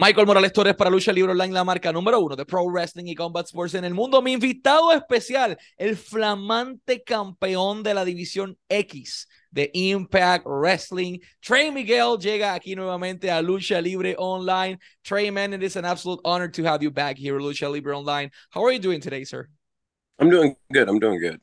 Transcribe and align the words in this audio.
Michael 0.00 0.28
Morales 0.28 0.52
Torres 0.52 0.76
para 0.76 0.90
Lucha 0.90 1.12
Libre 1.12 1.32
Online, 1.32 1.52
la 1.52 1.64
marca 1.64 1.92
número 1.92 2.20
uno 2.20 2.36
de 2.36 2.46
Pro 2.46 2.64
Wrestling 2.66 3.06
y 3.08 3.16
Combat 3.16 3.44
Sports 3.46 3.74
en 3.74 3.84
el 3.84 3.94
mundo. 3.94 4.22
Mi 4.22 4.34
invitado 4.34 4.92
especial, 4.92 5.58
el 5.76 5.96
flamante 5.96 7.02
campeón 7.02 7.82
de 7.82 7.94
la 7.94 8.04
división 8.04 8.56
X 8.68 9.26
de 9.50 9.68
Impact 9.74 10.46
Wrestling, 10.46 11.18
Trey 11.40 11.72
Miguel, 11.72 12.16
llega 12.16 12.54
aquí 12.54 12.76
nuevamente 12.76 13.28
a 13.28 13.42
Lucha 13.42 13.80
Libre 13.80 14.14
Online. 14.18 14.78
Trey, 15.02 15.32
man, 15.32 15.52
it 15.52 15.64
is 15.64 15.74
an 15.74 15.84
absolute 15.84 16.20
honor 16.24 16.48
to 16.48 16.62
have 16.62 16.80
you 16.80 16.92
back 16.92 17.18
here 17.18 17.34
at 17.34 17.42
Lucha 17.42 17.68
Libre 17.68 17.98
Online. 17.98 18.30
How 18.50 18.62
are 18.62 18.70
you 18.70 18.78
doing 18.78 19.00
today, 19.00 19.24
sir? 19.24 19.48
I'm 20.20 20.30
doing 20.30 20.54
good. 20.72 20.88
I'm 20.88 21.00
doing 21.00 21.18
good. 21.18 21.40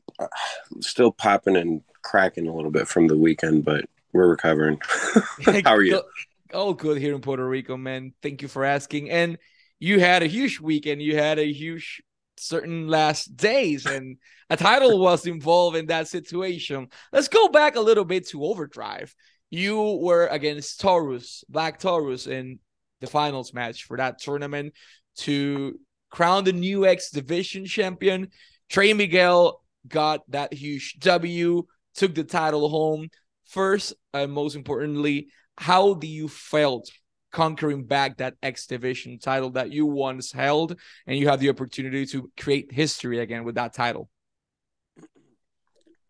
Still 0.80 1.12
popping 1.12 1.56
and 1.56 1.82
cracking 2.00 2.48
a 2.48 2.54
little 2.54 2.70
bit 2.70 2.88
from 2.88 3.06
the 3.06 3.18
weekend, 3.18 3.66
but 3.66 3.84
we're 4.14 4.30
recovering. 4.30 4.80
How 5.44 5.74
are 5.74 5.82
you? 5.82 6.02
all 6.56 6.74
good 6.74 6.98
here 6.98 7.14
in 7.14 7.20
Puerto 7.20 7.46
Rico, 7.46 7.76
man. 7.76 8.12
Thank 8.22 8.42
you 8.42 8.48
for 8.48 8.64
asking. 8.64 9.10
And 9.10 9.38
you 9.78 10.00
had 10.00 10.22
a 10.22 10.26
huge 10.26 10.58
weekend. 10.58 11.02
You 11.02 11.16
had 11.16 11.38
a 11.38 11.52
huge 11.52 12.02
certain 12.38 12.88
last 12.88 13.36
days, 13.36 13.86
and 13.86 14.16
a 14.50 14.56
title 14.56 14.98
was 14.98 15.26
involved 15.26 15.76
in 15.76 15.86
that 15.86 16.08
situation. 16.08 16.88
Let's 17.12 17.28
go 17.28 17.48
back 17.48 17.76
a 17.76 17.80
little 17.80 18.04
bit 18.04 18.26
to 18.28 18.44
Overdrive. 18.44 19.14
You 19.50 20.00
were 20.02 20.26
against 20.26 20.80
Taurus, 20.80 21.44
Black 21.48 21.78
Taurus, 21.78 22.26
in 22.26 22.58
the 23.00 23.06
finals 23.06 23.54
match 23.54 23.84
for 23.84 23.96
that 23.98 24.18
tournament 24.18 24.74
to 25.18 25.78
crown 26.10 26.44
the 26.44 26.52
new 26.52 26.86
X 26.86 27.10
Division 27.10 27.64
champion. 27.66 28.28
Trey 28.68 28.92
Miguel 28.92 29.62
got 29.86 30.20
that 30.30 30.52
huge 30.52 30.96
W, 31.00 31.64
took 31.94 32.14
the 32.14 32.24
title 32.24 32.68
home. 32.68 33.08
First, 33.46 33.94
and 34.12 34.32
most 34.32 34.56
importantly, 34.56 35.28
how 35.58 35.94
do 35.94 36.06
you 36.06 36.28
felt 36.28 36.90
conquering 37.32 37.84
back 37.84 38.18
that 38.18 38.34
X 38.42 38.66
Division 38.66 39.18
title 39.18 39.50
that 39.50 39.72
you 39.72 39.86
once 39.86 40.32
held, 40.32 40.78
and 41.06 41.18
you 41.18 41.28
have 41.28 41.40
the 41.40 41.50
opportunity 41.50 42.06
to 42.06 42.30
create 42.38 42.72
history 42.72 43.18
again 43.18 43.44
with 43.44 43.56
that 43.56 43.74
title? 43.74 44.08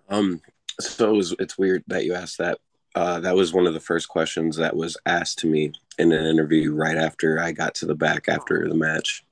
Um, 0.09 0.41
so 0.81 1.11
it 1.11 1.17
was, 1.17 1.35
it's 1.39 1.59
weird 1.59 1.83
that 1.89 2.05
you 2.05 2.15
asked 2.15 2.39
that. 2.39 2.59
Uh, 2.95 3.21
that 3.21 3.37
was 3.37 3.53
one 3.53 3.67
of 3.67 3.75
the 3.75 3.81
first 3.81 4.09
questions 4.09 4.57
that 4.57 4.75
was 4.75 4.97
asked 5.05 5.41
to 5.41 5.47
me 5.47 5.73
in 5.99 6.13
an 6.13 6.25
interview 6.25 6.73
right 6.73 6.97
after 6.97 7.41
I 7.41 7.53
got 7.53 7.75
to 7.77 7.87
the 7.87 7.95
back 7.95 8.29
after 8.29 8.69
the 8.69 8.75
match. 8.75 9.25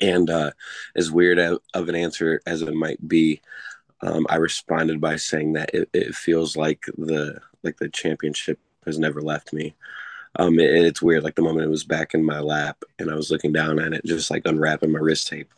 And 0.00 0.30
uh, 0.30 0.52
as 0.94 1.10
weird 1.10 1.38
of 1.38 1.88
an 1.88 1.94
answer 1.94 2.40
as 2.46 2.62
it 2.62 2.74
might 2.74 3.06
be, 3.06 3.40
um, 4.02 4.26
I 4.28 4.36
responded 4.36 5.00
by 5.00 5.16
saying 5.16 5.54
that 5.54 5.74
it, 5.74 5.88
it 5.92 6.14
feels 6.14 6.56
like 6.56 6.84
the 6.98 7.40
like 7.62 7.78
the 7.78 7.88
championship 7.88 8.58
has 8.86 8.98
never 8.98 9.20
left 9.20 9.52
me. 9.52 9.74
Um, 10.36 10.58
it, 10.58 10.70
it's 10.70 11.02
weird. 11.02 11.24
Like 11.24 11.34
the 11.34 11.42
moment 11.42 11.66
it 11.66 11.70
was 11.70 11.84
back 11.84 12.14
in 12.14 12.24
my 12.24 12.40
lap 12.40 12.82
and 12.98 13.10
I 13.10 13.14
was 13.14 13.30
looking 13.30 13.52
down 13.52 13.78
at 13.78 13.92
it, 13.92 14.04
just 14.04 14.30
like 14.30 14.42
unwrapping 14.44 14.92
my 14.92 14.98
wrist 14.98 15.28
tape. 15.28 15.50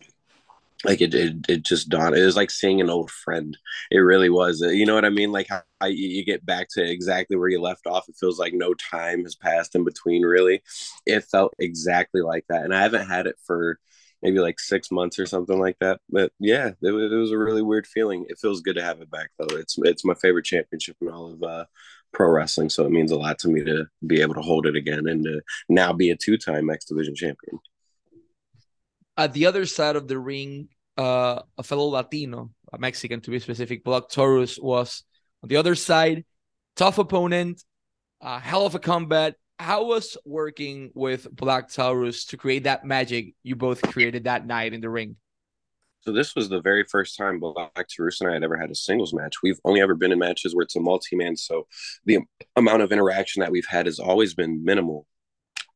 Like 0.84 1.00
it, 1.00 1.14
it, 1.14 1.36
it 1.48 1.64
just 1.64 1.88
dawned. 1.88 2.14
It 2.14 2.24
was 2.24 2.36
like 2.36 2.50
seeing 2.50 2.80
an 2.80 2.90
old 2.90 3.10
friend. 3.10 3.56
It 3.90 3.98
really 3.98 4.28
was. 4.28 4.60
You 4.60 4.84
know 4.84 4.94
what 4.94 5.06
I 5.06 5.10
mean? 5.10 5.32
Like 5.32 5.48
how 5.48 5.86
you 5.86 6.24
get 6.24 6.44
back 6.44 6.68
to 6.72 6.84
exactly 6.84 7.36
where 7.36 7.48
you 7.48 7.60
left 7.60 7.86
off. 7.86 8.08
It 8.08 8.16
feels 8.20 8.38
like 8.38 8.52
no 8.52 8.74
time 8.74 9.22
has 9.22 9.34
passed 9.34 9.74
in 9.74 9.84
between. 9.84 10.22
Really, 10.22 10.62
it 11.06 11.24
felt 11.24 11.54
exactly 11.58 12.20
like 12.20 12.44
that. 12.48 12.64
And 12.64 12.74
I 12.74 12.82
haven't 12.82 13.08
had 13.08 13.26
it 13.26 13.36
for 13.44 13.78
maybe 14.22 14.38
like 14.38 14.60
six 14.60 14.90
months 14.90 15.18
or 15.18 15.26
something 15.26 15.58
like 15.58 15.78
that. 15.80 16.00
But 16.10 16.32
yeah, 16.38 16.68
it, 16.68 16.76
it, 16.82 17.16
was 17.16 17.30
a 17.30 17.38
really 17.38 17.62
weird 17.62 17.86
feeling. 17.86 18.26
It 18.28 18.38
feels 18.38 18.60
good 18.60 18.76
to 18.76 18.82
have 18.82 19.00
it 19.00 19.10
back 19.10 19.30
though. 19.38 19.56
It's 19.56 19.76
it's 19.78 20.04
my 20.04 20.14
favorite 20.14 20.44
championship 20.44 20.96
in 21.00 21.08
all 21.08 21.32
of 21.32 21.42
uh, 21.42 21.64
pro 22.16 22.30
wrestling. 22.30 22.70
So 22.70 22.86
it 22.86 22.90
means 22.90 23.12
a 23.12 23.18
lot 23.18 23.38
to 23.40 23.48
me 23.48 23.62
to 23.62 23.86
be 24.06 24.22
able 24.22 24.34
to 24.34 24.40
hold 24.40 24.66
it 24.66 24.74
again 24.74 25.06
and 25.06 25.22
to 25.24 25.42
now 25.68 25.92
be 25.92 26.10
a 26.10 26.16
two 26.16 26.38
time 26.38 26.70
X 26.70 26.86
Division 26.86 27.14
champion. 27.14 27.60
At 29.18 29.34
the 29.34 29.46
other 29.46 29.66
side 29.66 29.96
of 29.96 30.08
the 30.08 30.18
ring, 30.18 30.68
uh, 30.96 31.42
a 31.58 31.62
fellow 31.62 31.84
Latino, 31.84 32.50
a 32.72 32.78
Mexican 32.78 33.20
to 33.20 33.30
be 33.30 33.38
specific, 33.38 33.84
Black 33.84 34.08
Taurus 34.08 34.58
was 34.58 35.04
on 35.42 35.50
the 35.50 35.56
other 35.56 35.74
side. 35.74 36.24
Tough 36.74 36.98
opponent, 36.98 37.62
a 38.20 38.40
hell 38.40 38.66
of 38.66 38.74
a 38.74 38.78
combat. 38.78 39.34
How 39.58 39.84
was 39.84 40.16
working 40.24 40.92
with 40.94 41.30
Black 41.34 41.70
Taurus 41.70 42.26
to 42.26 42.36
create 42.36 42.64
that 42.64 42.84
magic 42.84 43.34
you 43.42 43.56
both 43.56 43.80
created 43.82 44.24
that 44.24 44.46
night 44.46 44.72
in 44.72 44.80
the 44.80 44.90
ring? 44.90 45.16
So 46.06 46.12
this 46.12 46.36
was 46.36 46.48
the 46.48 46.60
very 46.60 46.84
first 46.84 47.16
time 47.16 47.40
Black 47.40 47.88
Taurus 47.88 48.20
and 48.20 48.30
I 48.30 48.34
had 48.34 48.44
ever 48.44 48.56
had 48.56 48.70
a 48.70 48.76
singles 48.76 49.12
match. 49.12 49.42
We've 49.42 49.58
only 49.64 49.80
ever 49.80 49.96
been 49.96 50.12
in 50.12 50.20
matches 50.20 50.54
where 50.54 50.62
it's 50.62 50.76
a 50.76 50.80
multi-man, 50.80 51.36
so 51.36 51.66
the 52.04 52.20
amount 52.54 52.82
of 52.82 52.92
interaction 52.92 53.40
that 53.40 53.50
we've 53.50 53.66
had 53.66 53.86
has 53.86 53.98
always 53.98 54.32
been 54.32 54.64
minimal. 54.64 55.08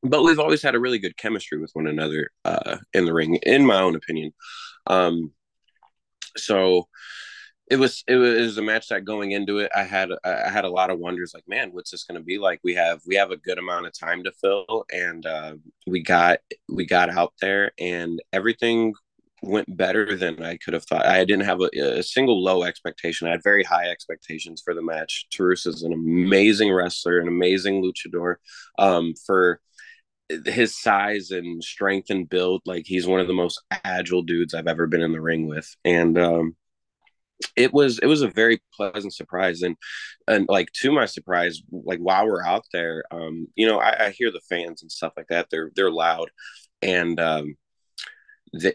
But 0.04 0.22
we've 0.22 0.38
always 0.38 0.62
had 0.62 0.76
a 0.76 0.80
really 0.80 1.00
good 1.00 1.16
chemistry 1.16 1.58
with 1.58 1.72
one 1.72 1.88
another 1.88 2.30
uh, 2.44 2.76
in 2.94 3.06
the 3.06 3.12
ring, 3.12 3.40
in 3.42 3.66
my 3.66 3.80
own 3.80 3.96
opinion. 3.96 4.32
Um, 4.86 5.32
so 6.36 6.86
it 7.68 7.80
was 7.80 8.04
it 8.06 8.14
was 8.14 8.56
a 8.56 8.62
match 8.62 8.86
that 8.88 9.04
going 9.04 9.32
into 9.32 9.58
it, 9.58 9.72
I 9.74 9.82
had 9.82 10.10
I 10.24 10.48
had 10.48 10.64
a 10.64 10.70
lot 10.70 10.90
of 10.90 11.00
wonders. 11.00 11.32
Like, 11.34 11.48
man, 11.48 11.70
what's 11.72 11.90
this 11.90 12.04
going 12.04 12.20
to 12.20 12.24
be 12.24 12.38
like? 12.38 12.60
We 12.62 12.74
have 12.76 13.00
we 13.04 13.16
have 13.16 13.32
a 13.32 13.36
good 13.36 13.58
amount 13.58 13.86
of 13.86 13.98
time 13.98 14.22
to 14.22 14.32
fill, 14.40 14.84
and 14.92 15.26
uh, 15.26 15.54
we 15.88 16.04
got 16.04 16.38
we 16.68 16.86
got 16.86 17.10
out 17.10 17.32
there, 17.40 17.72
and 17.80 18.22
everything 18.32 18.94
went 19.42 19.76
better 19.76 20.16
than 20.16 20.42
I 20.42 20.56
could 20.56 20.74
have 20.74 20.84
thought. 20.84 21.06
I 21.06 21.24
didn't 21.24 21.46
have 21.46 21.60
a, 21.60 21.98
a, 21.98 22.02
single 22.02 22.42
low 22.42 22.62
expectation. 22.62 23.26
I 23.26 23.32
had 23.32 23.42
very 23.42 23.64
high 23.64 23.88
expectations 23.88 24.62
for 24.64 24.74
the 24.74 24.82
match. 24.82 25.26
Taurus 25.30 25.66
is 25.66 25.82
an 25.82 25.92
amazing 25.92 26.72
wrestler, 26.72 27.18
an 27.18 27.28
amazing 27.28 27.82
luchador. 27.82 28.36
Um, 28.78 29.14
for 29.26 29.60
his 30.46 30.80
size 30.80 31.30
and 31.30 31.62
strength 31.62 32.10
and 32.10 32.28
build, 32.28 32.62
like 32.66 32.84
he's 32.86 33.06
one 33.06 33.20
of 33.20 33.26
the 33.26 33.32
most 33.32 33.62
agile 33.84 34.22
dudes 34.22 34.54
I've 34.54 34.68
ever 34.68 34.86
been 34.86 35.02
in 35.02 35.12
the 35.12 35.20
ring 35.20 35.46
with. 35.46 35.74
And 35.84 36.18
um, 36.18 36.56
it 37.56 37.72
was 37.72 37.98
it 37.98 38.06
was 38.06 38.22
a 38.22 38.28
very 38.28 38.60
pleasant 38.74 39.14
surprise 39.14 39.62
and 39.62 39.76
and 40.28 40.46
like 40.48 40.70
to 40.72 40.92
my 40.92 41.06
surprise 41.06 41.62
like 41.70 41.98
while 41.98 42.26
we're 42.26 42.44
out 42.44 42.64
there 42.72 43.02
um 43.10 43.46
you 43.56 43.66
know 43.66 43.78
I, 43.78 44.06
I 44.06 44.10
hear 44.10 44.30
the 44.30 44.42
fans 44.48 44.82
and 44.82 44.92
stuff 44.92 45.14
like 45.16 45.28
that 45.28 45.48
they're 45.50 45.70
they're 45.74 45.90
loud 45.90 46.30
and 46.82 47.18
um 47.18 47.56
that 48.52 48.74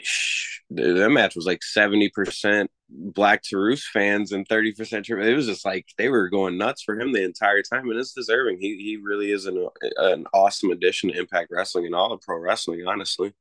that 0.70 1.10
match 1.10 1.36
was 1.36 1.46
like 1.46 1.62
70% 1.62 2.68
black 2.90 3.42
Taurus 3.44 3.88
fans 3.88 4.32
and 4.32 4.48
30% 4.48 5.10
it 5.10 5.36
was 5.36 5.48
just 5.48 5.66
like 5.66 5.88
they 5.98 6.10
were 6.10 6.30
going 6.30 6.58
nuts 6.58 6.84
for 6.84 7.00
him 7.00 7.12
the 7.12 7.24
entire 7.24 7.62
time 7.62 7.90
and 7.90 8.00
it's 8.00 8.14
deserving. 8.14 8.58
He 8.60 8.78
he 8.78 8.98
really 8.98 9.32
is 9.32 9.46
an, 9.46 9.68
an 9.98 10.26
awesome 10.34 10.72
addition 10.72 11.10
to 11.10 11.18
impact 11.18 11.52
wrestling 11.52 11.86
and 11.86 11.96
all 11.96 12.12
of 12.12 12.22
pro 12.22 12.40
wrestling 12.40 12.86
honestly. 12.88 13.34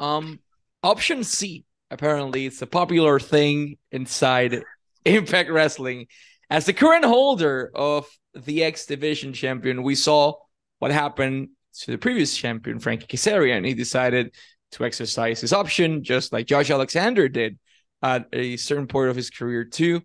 Um 0.00 0.40
option 0.82 1.24
c 1.24 1.64
apparently 1.90 2.46
it's 2.46 2.62
a 2.62 2.66
popular 2.66 3.18
thing 3.20 3.76
inside 3.92 4.62
impact 5.04 5.50
wrestling. 5.50 6.06
As 6.48 6.66
the 6.66 6.72
current 6.72 7.04
holder 7.04 7.70
of 7.74 8.06
the 8.34 8.64
x 8.64 8.86
division 8.86 9.32
champion 9.32 9.82
we 9.82 9.94
saw 9.94 10.34
what 10.78 10.90
happened 10.90 11.48
to 11.80 11.90
the 11.90 11.98
previous 11.98 12.36
champion 12.36 12.78
frankie 12.78 13.06
kazarian 13.06 13.66
he 13.66 13.74
decided 13.74 14.34
to 14.72 14.84
exercise 14.84 15.40
his 15.40 15.52
option, 15.52 16.02
just 16.02 16.32
like 16.32 16.46
Josh 16.46 16.70
Alexander 16.70 17.28
did 17.28 17.58
at 18.02 18.26
a 18.32 18.56
certain 18.56 18.86
point 18.86 19.10
of 19.10 19.16
his 19.16 19.30
career 19.30 19.64
too. 19.64 20.02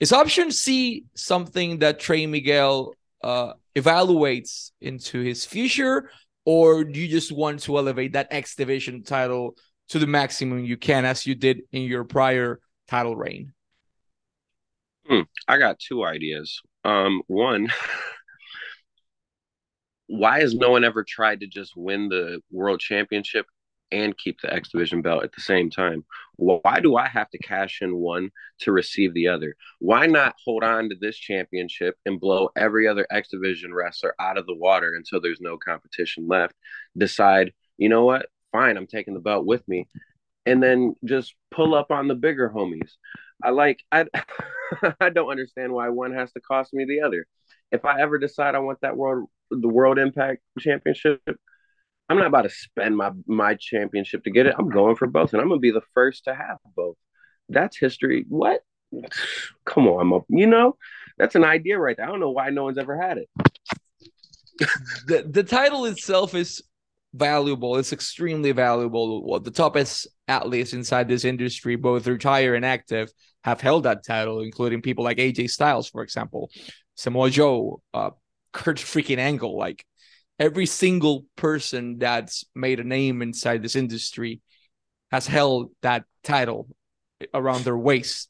Is 0.00 0.12
option 0.12 0.50
C 0.50 1.04
something 1.14 1.78
that 1.78 2.00
Trey 2.00 2.26
Miguel 2.26 2.94
uh, 3.22 3.52
evaluates 3.76 4.72
into 4.80 5.20
his 5.20 5.44
future, 5.44 6.10
or 6.44 6.84
do 6.84 7.00
you 7.00 7.08
just 7.08 7.32
want 7.32 7.60
to 7.60 7.78
elevate 7.78 8.14
that 8.14 8.28
X 8.30 8.56
Division 8.56 9.04
title 9.04 9.56
to 9.88 9.98
the 9.98 10.06
maximum 10.06 10.64
you 10.64 10.76
can, 10.76 11.04
as 11.04 11.26
you 11.26 11.34
did 11.34 11.62
in 11.70 11.82
your 11.82 12.04
prior 12.04 12.60
title 12.88 13.14
reign? 13.14 13.52
Hmm. 15.06 15.22
I 15.46 15.58
got 15.58 15.78
two 15.78 16.04
ideas. 16.04 16.60
Um, 16.84 17.22
one, 17.26 17.68
why 20.06 20.40
has 20.40 20.54
no 20.54 20.70
one 20.70 20.84
ever 20.84 21.04
tried 21.04 21.40
to 21.40 21.46
just 21.46 21.72
win 21.76 22.08
the 22.08 22.40
world 22.50 22.80
championship 22.80 23.46
and 23.92 24.16
keep 24.16 24.40
the 24.40 24.52
X 24.52 24.70
Division 24.70 25.02
belt 25.02 25.22
at 25.22 25.32
the 25.32 25.40
same 25.40 25.70
time. 25.70 26.04
Why 26.36 26.80
do 26.82 26.96
I 26.96 27.06
have 27.06 27.30
to 27.30 27.38
cash 27.38 27.80
in 27.82 27.94
one 27.96 28.30
to 28.60 28.72
receive 28.72 29.14
the 29.14 29.28
other? 29.28 29.54
Why 29.78 30.06
not 30.06 30.34
hold 30.44 30.64
on 30.64 30.88
to 30.88 30.96
this 31.00 31.16
championship 31.16 31.96
and 32.06 32.18
blow 32.18 32.50
every 32.56 32.88
other 32.88 33.06
X 33.10 33.28
Division 33.28 33.72
wrestler 33.72 34.14
out 34.18 34.38
of 34.38 34.46
the 34.46 34.54
water 34.54 34.94
until 34.96 35.20
there's 35.20 35.40
no 35.40 35.56
competition 35.58 36.26
left? 36.26 36.54
Decide, 36.96 37.52
you 37.76 37.88
know 37.88 38.04
what? 38.04 38.26
Fine, 38.50 38.76
I'm 38.76 38.86
taking 38.86 39.14
the 39.14 39.20
belt 39.20 39.46
with 39.46 39.66
me. 39.68 39.86
And 40.44 40.60
then 40.62 40.96
just 41.04 41.34
pull 41.52 41.74
up 41.74 41.90
on 41.90 42.08
the 42.08 42.16
bigger 42.16 42.50
homies. 42.50 42.92
I 43.42 43.50
like 43.50 43.80
I 43.92 44.06
I 45.00 45.10
don't 45.10 45.30
understand 45.30 45.72
why 45.72 45.88
one 45.90 46.14
has 46.14 46.32
to 46.32 46.40
cost 46.40 46.72
me 46.72 46.84
the 46.84 47.02
other. 47.02 47.26
If 47.70 47.84
I 47.84 48.00
ever 48.00 48.18
decide 48.18 48.54
I 48.54 48.60
want 48.60 48.80
that 48.82 48.96
world 48.96 49.28
the 49.50 49.68
World 49.68 49.98
Impact 49.98 50.40
Championship, 50.58 51.20
I'm 52.12 52.18
not 52.18 52.26
about 52.26 52.42
to 52.42 52.50
spend 52.50 52.94
my 52.94 53.10
my 53.26 53.54
championship 53.54 54.24
to 54.24 54.30
get 54.30 54.44
it. 54.44 54.54
I'm 54.58 54.68
going 54.68 54.96
for 54.96 55.06
both, 55.06 55.32
and 55.32 55.40
I'm 55.40 55.48
gonna 55.48 55.60
be 55.60 55.70
the 55.70 55.80
first 55.94 56.24
to 56.24 56.34
have 56.34 56.58
both. 56.76 56.96
That's 57.48 57.78
history. 57.78 58.26
What? 58.28 58.60
Come 59.64 59.88
on, 59.88 60.22
you 60.28 60.46
know, 60.46 60.76
that's 61.16 61.36
an 61.36 61.44
idea 61.44 61.78
right 61.78 61.96
there. 61.96 62.04
I 62.04 62.10
don't 62.10 62.20
know 62.20 62.30
why 62.30 62.50
no 62.50 62.64
one's 62.64 62.76
ever 62.76 63.00
had 63.00 63.16
it. 63.16 63.30
the 65.06 65.26
the 65.26 65.42
title 65.42 65.86
itself 65.86 66.34
is 66.34 66.62
valuable. 67.14 67.78
It's 67.78 67.94
extremely 67.94 68.52
valuable. 68.52 69.26
Well, 69.26 69.40
the 69.40 69.50
toppest 69.50 70.06
athletes 70.28 70.74
inside 70.74 71.08
this 71.08 71.24
industry, 71.24 71.76
both 71.76 72.06
retired 72.06 72.56
and 72.56 72.66
active, 72.66 73.10
have 73.42 73.62
held 73.62 73.84
that 73.84 74.04
title, 74.04 74.42
including 74.42 74.82
people 74.82 75.02
like 75.02 75.16
AJ 75.16 75.48
Styles, 75.48 75.88
for 75.88 76.02
example, 76.02 76.50
Samoa 76.94 77.30
Joe, 77.30 77.80
uh, 77.94 78.10
Kurt 78.52 78.76
freaking 78.76 79.16
Angle. 79.16 79.56
Like 79.56 79.86
every 80.42 80.66
single 80.66 81.24
person 81.36 81.98
that's 81.98 82.44
made 82.52 82.80
a 82.80 82.84
name 82.84 83.22
inside 83.22 83.62
this 83.62 83.76
industry 83.76 84.40
has 85.12 85.24
held 85.24 85.70
that 85.82 86.04
title 86.24 86.66
around 87.32 87.62
their 87.62 87.78
waist. 87.78 88.28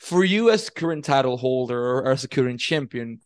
For 0.00 0.24
you 0.24 0.48
as 0.48 0.70
current 0.70 1.04
title 1.04 1.36
holder 1.36 1.78
or 1.78 2.10
as 2.10 2.24
a 2.24 2.28
current 2.28 2.58
champion, 2.58 3.20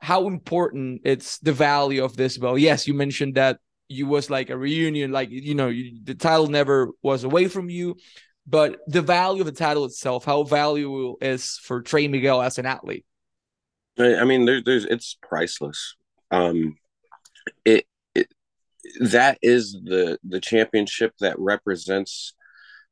how 0.00 0.26
important 0.26 1.00
it's 1.06 1.38
the 1.38 1.54
value 1.54 2.04
of 2.04 2.14
this 2.14 2.36
belt? 2.36 2.60
Yes, 2.60 2.86
you 2.86 2.92
mentioned 2.92 3.36
that 3.36 3.56
you 3.88 4.06
was 4.06 4.28
like 4.28 4.50
a 4.50 4.58
reunion, 4.58 5.10
like 5.10 5.30
you 5.30 5.54
know, 5.54 5.68
you, 5.68 5.98
the 6.04 6.14
title 6.14 6.46
never 6.46 6.90
was 7.02 7.24
away 7.24 7.48
from 7.48 7.70
you, 7.70 7.96
but 8.46 8.80
the 8.86 9.00
value 9.00 9.40
of 9.40 9.46
the 9.46 9.52
title 9.52 9.86
itself, 9.86 10.26
how 10.26 10.42
valuable 10.42 11.16
is 11.22 11.58
for 11.62 11.80
Trey 11.80 12.06
Miguel 12.06 12.42
as 12.42 12.58
an 12.58 12.66
athlete? 12.66 13.06
I 13.98 14.24
mean, 14.24 14.44
there's, 14.44 14.64
there's, 14.64 14.84
it's 14.84 15.16
priceless. 15.22 15.96
Um, 16.30 16.76
it, 17.64 17.86
it, 18.14 18.28
that 19.00 19.38
is 19.42 19.72
the 19.72 20.18
the 20.24 20.40
championship 20.40 21.14
that 21.20 21.38
represents 21.38 22.34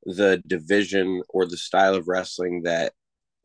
the 0.05 0.43
division 0.47 1.23
or 1.29 1.47
the 1.47 1.57
style 1.57 1.95
of 1.95 2.09
wrestling 2.09 2.63
that 2.65 2.93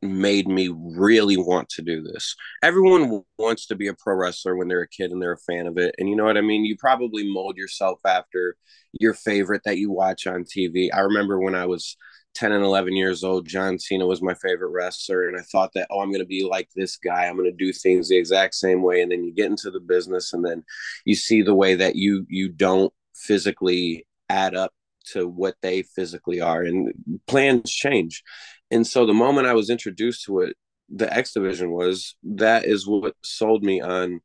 made 0.04 0.48
me 0.48 0.70
really 0.70 1.38
want 1.38 1.70
to 1.70 1.82
do 1.82 2.02
this. 2.02 2.36
Everyone 2.62 3.24
wants 3.38 3.66
to 3.68 3.76
be 3.76 3.88
a 3.88 3.94
pro 3.94 4.16
wrestler 4.16 4.56
when 4.56 4.68
they're 4.68 4.82
a 4.82 4.88
kid 4.88 5.12
and 5.12 5.22
they're 5.22 5.34
a 5.34 5.38
fan 5.38 5.66
of 5.66 5.78
it. 5.78 5.96
And 5.98 6.10
you 6.10 6.16
know 6.16 6.26
what 6.26 6.38
I 6.38 6.42
mean? 6.42 6.66
You 6.66 6.76
probably 6.78 7.32
mold 7.32 7.58
yourself 7.58 8.00
after 8.06 8.56
your 9.00 9.14
favorite 9.14 9.62
that 9.66 9.78
you 9.78 9.92
watch 9.92 10.28
on 10.28 10.44
TV. 10.44 10.90
I 10.94 11.00
remember 11.00 11.40
when 11.40 11.56
I 11.56 11.66
was 11.66 11.96
10 12.36 12.52
and 12.52 12.64
11 12.64 12.96
years 12.96 13.24
old, 13.24 13.48
John 13.48 13.78
Cena 13.78 14.06
was 14.06 14.22
my 14.22 14.34
favorite 14.36 14.72
wrestler. 14.72 15.28
And 15.28 15.38
I 15.38 15.44
thought 15.44 15.72
that, 15.76 15.88
oh, 15.90 16.00
I'm 16.00 16.10
going 16.10 16.20
to 16.20 16.26
be 16.26 16.44
like 16.44 16.70
this 16.76 16.98
guy. 16.98 17.26
I'm 17.26 17.38
going 17.38 17.50
to 17.50 17.66
do 17.66 17.72
things 17.72 18.10
the 18.10 18.18
exact 18.18 18.56
same 18.56 18.82
way. 18.82 19.02
And 19.02 19.12
then 19.12 19.24
you 19.24 19.34
get 19.34 19.50
into 19.50 19.70
the 19.70 19.80
business 19.80 20.34
and 20.34 20.44
then 20.44 20.64
you 21.06 21.16
see 21.16 21.42
the 21.42 21.56
way 21.56 21.76
that 21.76 21.96
you, 21.96 22.26
you 22.30 22.50
don't 22.50 22.94
physically 23.16 24.06
add 24.30 24.56
up 24.56 24.74
to 25.06 25.28
what 25.28 25.56
they 25.62 25.84
physically 25.84 26.42
are 26.42 26.64
and 26.64 26.94
plans 27.28 27.72
change. 27.72 28.24
And 28.72 28.88
so 28.88 29.06
the 29.06 29.14
moment 29.14 29.48
I 29.48 29.54
was 29.54 29.70
introduced 29.70 30.26
to 30.26 30.40
it, 30.40 30.56
the 30.90 31.12
X 31.14 31.34
division 31.34 31.72
was 31.72 32.16
that 32.24 32.66
is 32.66 32.88
what 32.88 33.16
sold 33.24 33.64
me 33.64 33.82
on, 33.82 34.22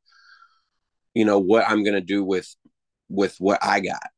you 1.15 1.25
know, 1.25 1.39
what 1.39 1.69
I'm 1.69 1.83
going 1.83 1.95
to 1.95 2.01
do 2.01 2.25
with, 2.25 2.55
with 3.09 3.37
what 3.39 3.59
I 3.63 3.81
got. 3.81 4.09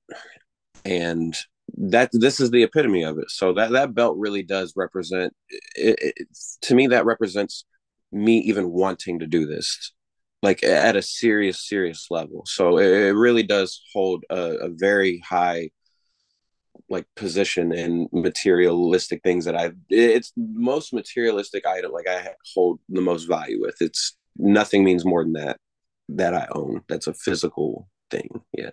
And 0.84 1.37
that 1.82 2.11
this 2.12 2.41
is 2.41 2.50
the 2.50 2.62
epitome 2.62 3.05
of 3.05 3.19
it. 3.19 3.31
So 3.31 3.55
that 3.55 3.73
that 3.73 3.94
belt 3.94 4.17
really 4.19 4.43
does 4.43 4.75
represent 4.77 5.35
it, 5.75 5.99
it, 5.99 6.29
to 6.62 6.75
me 6.75 6.88
that 6.88 7.06
represents 7.06 7.65
me 8.12 8.38
even 8.41 8.71
wanting 8.71 9.21
to 9.21 9.27
do 9.27 9.47
this 9.47 9.93
like 10.43 10.62
at 10.62 10.97
a 10.97 11.03
serious 11.03 11.67
serious 11.67 12.06
level. 12.11 12.43
So 12.47 12.79
it, 12.79 12.87
it 12.87 13.15
really 13.15 13.43
does 13.43 13.82
hold 13.94 14.25
a, 14.31 14.56
a, 14.56 14.69
very 14.69 15.23
high 15.27 15.71
like 16.88 17.06
position 17.17 17.73
and 17.73 18.09
materialistic 18.12 19.23
things 19.23 19.44
that 19.47 19.56
I 19.56 19.73
it's 19.88 20.33
most 20.37 20.93
materialistic 20.93 21.67
item 21.67 21.93
like 21.93 22.09
I 22.09 22.31
hold 22.55 22.81
the 22.91 23.00
most 23.00 23.25
value 23.25 23.61
with. 23.61 23.76
It's 23.81 24.17
nothing 24.37 24.85
means 24.85 25.05
more 25.05 25.25
than 25.25 25.35
that 25.35 25.56
that 26.11 26.35
I 26.35 26.47
own. 26.53 26.83
That's 26.88 27.06
a 27.06 27.15
physical 27.15 27.88
thing. 28.11 28.29
Yeah 28.53 28.71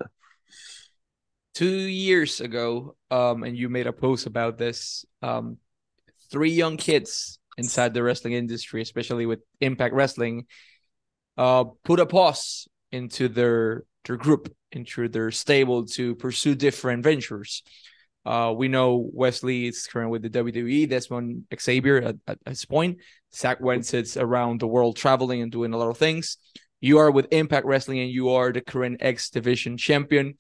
two 1.58 1.66
years 1.66 2.40
ago, 2.40 2.96
um, 3.10 3.42
and 3.42 3.58
you 3.58 3.68
made 3.68 3.88
a 3.88 3.92
post 3.92 4.28
about 4.28 4.60
this. 4.60 5.06
Um, 5.24 5.58
three 6.30 6.52
young 6.52 6.78
kids 6.78 7.40
inside 7.58 7.96
the 7.96 8.04
wrestling 8.04 8.34
industry, 8.34 8.84
especially 8.84 9.26
with 9.26 9.40
Impact 9.60 9.96
Wrestling, 9.96 10.46
uh, 11.36 11.64
put 11.84 12.00
a 12.00 12.06
pause 12.06 12.68
into 12.92 13.28
their 13.28 13.86
their 14.06 14.18
group, 14.18 14.54
into 14.72 15.10
their 15.10 15.32
stable 15.32 15.88
to 15.98 16.14
pursue 16.16 16.54
different 16.54 17.04
ventures. 17.04 17.64
Uh, 18.24 18.54
we 18.56 18.68
know 18.68 19.10
Wesley 19.12 19.66
is 19.66 19.88
current 19.88 20.12
with 20.12 20.22
the 20.22 20.30
WWE. 20.30 20.88
That's 20.88 21.08
Desmond 21.08 21.46
Xavier 21.60 21.98
at, 22.04 22.16
at 22.28 22.38
this 22.46 22.66
point. 22.66 23.00
Zach 23.34 23.60
Wentz 23.62 23.96
is 23.96 24.16
around 24.16 24.60
the 24.60 24.68
world 24.68 24.96
traveling 24.96 25.42
and 25.42 25.52
doing 25.52 25.74
a 25.74 25.78
lot 25.78 25.90
of 25.90 25.98
things. 25.98 26.38
You 26.82 27.00
are 27.00 27.10
with 27.10 27.26
Impact 27.32 27.66
Wrestling 27.66 28.00
and 28.00 28.12
you 28.12 28.30
are 28.30 28.52
the 28.52 28.62
current 28.62 28.98
X 29.02 29.32
Division 29.32 29.76
champion 29.78 30.36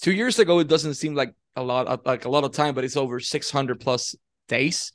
two 0.00 0.12
years 0.12 0.38
ago 0.38 0.58
it 0.58 0.68
doesn't 0.68 0.94
seem 0.94 1.14
like 1.14 1.34
a 1.56 1.62
lot 1.62 1.88
uh, 1.88 1.98
like 2.04 2.24
a 2.24 2.28
lot 2.28 2.44
of 2.44 2.52
time 2.52 2.74
but 2.74 2.84
it's 2.84 2.96
over 2.96 3.20
600 3.20 3.80
plus 3.80 4.14
days. 4.48 4.92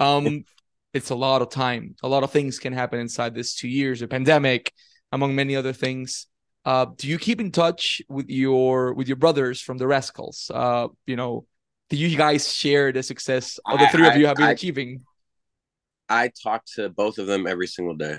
Um 0.00 0.44
it's 0.94 1.10
a 1.10 1.14
lot 1.14 1.42
of 1.42 1.50
time. 1.50 1.94
A 2.02 2.08
lot 2.08 2.22
of 2.22 2.30
things 2.30 2.58
can 2.58 2.72
happen 2.72 2.98
inside 3.00 3.34
this 3.34 3.54
two 3.54 3.68
years 3.68 4.02
a 4.02 4.08
pandemic 4.08 4.72
among 5.12 5.34
many 5.34 5.56
other 5.56 5.72
things. 5.72 6.26
Uh 6.64 6.86
do 6.96 7.08
you 7.08 7.18
keep 7.18 7.40
in 7.40 7.50
touch 7.50 8.00
with 8.08 8.28
your 8.28 8.94
with 8.94 9.08
your 9.08 9.16
brothers 9.16 9.60
from 9.60 9.78
the 9.78 9.86
rascals? 9.86 10.50
Uh 10.52 10.88
you 11.06 11.16
know 11.16 11.46
do 11.88 11.96
you 11.96 12.16
guys 12.16 12.52
share 12.52 12.90
the 12.92 13.02
success 13.02 13.58
of 13.64 13.78
the 13.78 13.86
three 13.88 14.06
I, 14.06 14.08
of 14.08 14.16
you 14.16 14.26
have 14.26 14.36
been 14.36 14.46
I, 14.46 14.52
achieving? 14.52 15.04
I 16.08 16.30
talk 16.42 16.64
to 16.74 16.88
both 16.88 17.18
of 17.18 17.26
them 17.26 17.46
every 17.46 17.66
single 17.66 17.96
day. 17.96 18.18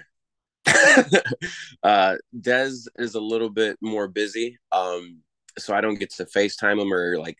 Uh 1.84 2.16
Dez 2.36 2.88
is 2.98 3.16
a 3.16 3.22
little 3.22 3.50
bit 3.50 3.78
more 3.82 4.08
busy. 4.08 4.58
Um 4.72 5.22
so 5.58 5.76
I 5.76 5.82
don't 5.82 6.00
get 6.00 6.12
to 6.16 6.26
FaceTime 6.26 6.82
him 6.82 6.94
or 6.94 7.18
like 7.18 7.38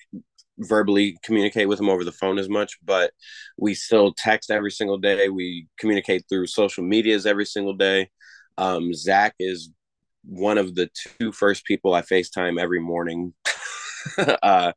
verbally 0.60 1.18
communicate 1.24 1.68
with 1.68 1.80
him 1.80 1.90
over 1.90 2.04
the 2.04 2.12
phone 2.12 2.40
as 2.40 2.50
much, 2.50 2.78
but 2.84 3.12
we 3.58 3.74
still 3.74 4.14
text 4.14 4.52
every 4.52 4.72
single 4.72 4.98
day. 4.98 5.30
We 5.30 5.68
communicate 5.80 6.26
through 6.28 6.48
social 6.48 6.84
medias 6.84 7.26
every 7.26 7.46
single 7.46 7.74
day. 7.74 8.10
Um, 8.58 8.94
Zach 8.94 9.36
is 9.40 9.70
one 10.24 10.58
of 10.58 10.76
the 10.76 10.90
two 11.20 11.32
first 11.32 11.66
people 11.66 11.94
I 11.94 12.02
FaceTime 12.02 12.60
every 12.60 12.80
morning. 12.80 13.34
uh, 14.18 14.74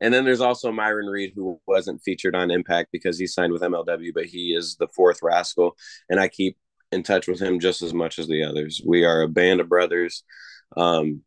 and 0.00 0.12
then 0.12 0.24
there's 0.24 0.40
also 0.40 0.72
Myron 0.72 1.06
Reed, 1.06 1.32
who 1.34 1.60
wasn't 1.66 2.02
featured 2.02 2.34
on 2.34 2.50
Impact 2.50 2.90
because 2.92 3.18
he 3.18 3.26
signed 3.26 3.52
with 3.52 3.62
MLW, 3.62 4.12
but 4.12 4.26
he 4.26 4.54
is 4.54 4.76
the 4.76 4.88
fourth 4.88 5.20
rascal. 5.22 5.76
And 6.10 6.18
I 6.18 6.28
keep 6.28 6.56
in 6.90 7.02
touch 7.02 7.26
with 7.28 7.40
him 7.40 7.60
just 7.60 7.82
as 7.82 7.94
much 7.94 8.18
as 8.18 8.28
the 8.28 8.42
others. 8.42 8.82
We 8.84 9.04
are 9.04 9.22
a 9.22 9.28
band 9.28 9.60
of 9.60 9.68
brothers. 9.68 10.24
Um, 10.76 11.22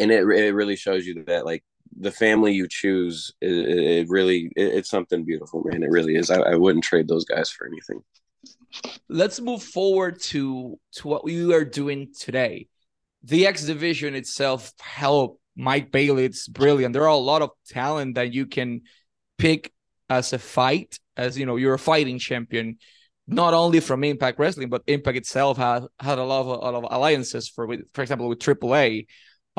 and 0.00 0.10
it 0.10 0.24
it 0.28 0.54
really 0.54 0.76
shows 0.76 1.06
you 1.06 1.24
that 1.24 1.44
like 1.44 1.64
the 1.98 2.10
family 2.10 2.52
you 2.52 2.66
choose 2.68 3.32
it, 3.40 3.50
it 3.50 4.08
really 4.08 4.50
it, 4.56 4.74
it's 4.74 4.90
something 4.90 5.24
beautiful 5.24 5.62
man. 5.64 5.82
It 5.82 5.90
really 5.90 6.16
is. 6.16 6.30
I, 6.30 6.40
I 6.40 6.54
wouldn't 6.56 6.84
trade 6.84 7.08
those 7.08 7.24
guys 7.24 7.50
for 7.50 7.66
anything. 7.66 8.02
Let's 9.08 9.40
move 9.40 9.62
forward 9.62 10.20
to 10.22 10.78
to 10.96 11.08
what 11.08 11.24
we 11.24 11.52
are 11.52 11.64
doing 11.64 12.12
today. 12.18 12.68
The 13.22 13.46
x 13.46 13.64
division 13.64 14.14
itself 14.14 14.72
help 14.80 15.40
mike 15.56 15.90
bailey. 15.92 16.24
It's 16.24 16.48
brilliant. 16.48 16.92
There 16.92 17.02
are 17.02 17.08
a 17.08 17.16
lot 17.16 17.42
of 17.42 17.50
talent 17.68 18.14
that 18.14 18.32
you 18.32 18.46
can 18.46 18.82
pick 19.38 19.72
as 20.08 20.32
a 20.32 20.38
fight 20.38 20.98
as 21.16 21.38
you 21.38 21.46
know 21.46 21.56
you're 21.56 21.74
a 21.74 21.78
fighting 21.78 22.18
champion 22.18 22.76
not 23.26 23.54
only 23.54 23.80
from 23.80 24.02
impact 24.02 24.38
wrestling 24.38 24.68
but 24.68 24.82
impact 24.86 25.16
itself 25.16 25.56
had 25.56 25.84
had 26.00 26.18
a 26.18 26.24
lot 26.24 26.40
of, 26.40 26.46
a 26.48 26.50
lot 26.50 26.74
of 26.74 26.84
alliances 26.90 27.48
for 27.48 27.68
for 27.94 28.02
example 28.02 28.28
with 28.28 28.40
aaa 28.40 29.06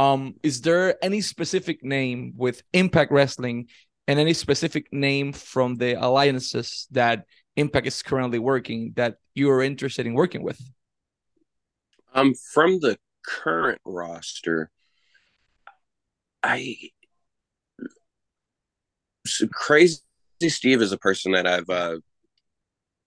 um, 0.02 0.34
is 0.42 0.62
there 0.62 0.98
any 1.04 1.22
specific 1.22 1.84
name 1.84 2.34
with 2.36 2.64
Impact 2.74 3.12
Wrestling 3.12 3.68
and 4.08 4.20
any 4.20 4.34
specific 4.34 4.92
name 4.92 5.32
from 5.32 5.76
the 5.76 5.94
alliances 5.94 6.88
that 6.90 7.26
Impact 7.56 7.86
is 7.86 8.02
currently 8.02 8.40
working 8.40 8.94
that 8.96 9.18
you 9.36 9.52
are 9.52 9.62
interested 9.62 10.08
in 10.08 10.16
working 10.16 10.42
with? 10.42 10.60
Um, 12.16 12.34
from 12.52 12.80
the 12.80 12.98
current 13.24 13.80
roster, 13.86 14.72
I 16.42 16.78
so 19.28 19.48
Crazy 19.50 20.00
Steve 20.48 20.82
is 20.82 20.92
a 20.92 20.98
person 20.98 21.34
that 21.34 21.46
I've 21.46 21.70
uh, 21.70 21.98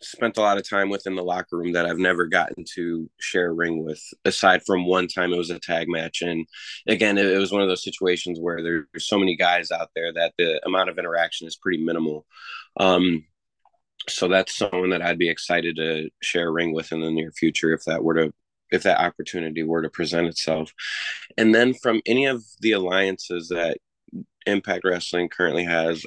spent 0.04 0.36
a 0.36 0.40
lot 0.40 0.58
of 0.58 0.68
time 0.68 0.90
with 0.90 1.06
in 1.06 1.14
the 1.14 1.22
locker 1.22 1.58
room 1.58 1.72
that 1.72 1.86
I've 1.86 1.98
never 1.98 2.26
gotten 2.26 2.64
to 2.74 3.10
share 3.18 3.48
a 3.48 3.52
ring 3.52 3.84
with, 3.84 4.02
aside 4.24 4.62
from 4.64 4.86
one 4.86 5.08
time 5.08 5.32
it 5.32 5.38
was 5.38 5.50
a 5.50 5.58
tag 5.58 5.88
match. 5.88 6.22
And 6.22 6.46
again, 6.86 7.18
it, 7.18 7.26
it 7.26 7.38
was 7.38 7.52
one 7.52 7.62
of 7.62 7.68
those 7.68 7.84
situations 7.84 8.38
where 8.40 8.62
there's 8.62 8.86
so 8.98 9.18
many 9.18 9.36
guys 9.36 9.70
out 9.70 9.90
there 9.94 10.12
that 10.12 10.34
the 10.38 10.60
amount 10.66 10.90
of 10.90 10.98
interaction 10.98 11.46
is 11.46 11.56
pretty 11.56 11.82
minimal. 11.84 12.26
Um, 12.78 13.24
so 14.08 14.28
that's 14.28 14.56
someone 14.56 14.90
that 14.90 15.02
I'd 15.02 15.18
be 15.18 15.30
excited 15.30 15.76
to 15.76 16.10
share 16.22 16.48
a 16.48 16.52
ring 16.52 16.74
with 16.74 16.92
in 16.92 17.00
the 17.00 17.10
near 17.10 17.32
future 17.32 17.72
if 17.72 17.84
that 17.84 18.02
were 18.02 18.14
to 18.14 18.32
if 18.70 18.82
that 18.82 19.00
opportunity 19.00 19.62
were 19.62 19.82
to 19.82 19.88
present 19.88 20.26
itself. 20.26 20.72
And 21.38 21.54
then 21.54 21.74
from 21.74 22.02
any 22.06 22.26
of 22.26 22.42
the 22.60 22.72
alliances 22.72 23.48
that 23.48 23.78
Impact 24.46 24.84
Wrestling 24.84 25.28
currently 25.28 25.64
has, 25.64 26.04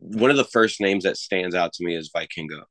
one 0.00 0.30
of 0.30 0.36
the 0.36 0.44
first 0.44 0.80
names 0.80 1.04
that 1.04 1.16
stands 1.16 1.54
out 1.54 1.72
to 1.74 1.84
me 1.84 1.94
is 1.94 2.10
Vikingo. 2.10 2.62